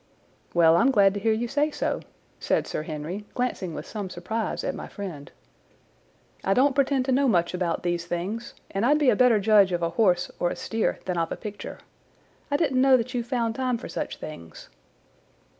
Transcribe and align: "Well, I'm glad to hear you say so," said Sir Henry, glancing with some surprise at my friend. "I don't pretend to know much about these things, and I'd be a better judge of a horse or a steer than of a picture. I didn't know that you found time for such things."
"Well, 0.55 0.77
I'm 0.77 0.89
glad 0.89 1.13
to 1.13 1.19
hear 1.19 1.31
you 1.31 1.47
say 1.47 1.69
so," 1.69 1.99
said 2.39 2.65
Sir 2.65 2.81
Henry, 2.81 3.23
glancing 3.35 3.75
with 3.75 3.85
some 3.85 4.09
surprise 4.09 4.63
at 4.63 4.73
my 4.73 4.87
friend. 4.87 5.31
"I 6.43 6.55
don't 6.55 6.73
pretend 6.73 7.05
to 7.05 7.11
know 7.11 7.27
much 7.27 7.53
about 7.53 7.83
these 7.83 8.07
things, 8.07 8.55
and 8.71 8.83
I'd 8.83 8.97
be 8.97 9.11
a 9.11 9.15
better 9.15 9.39
judge 9.39 9.71
of 9.71 9.83
a 9.83 9.91
horse 9.91 10.31
or 10.39 10.49
a 10.49 10.55
steer 10.55 10.97
than 11.05 11.19
of 11.19 11.31
a 11.31 11.35
picture. 11.37 11.77
I 12.49 12.57
didn't 12.57 12.81
know 12.81 12.97
that 12.97 13.13
you 13.13 13.21
found 13.21 13.53
time 13.53 13.77
for 13.77 13.87
such 13.89 14.17
things." 14.17 14.69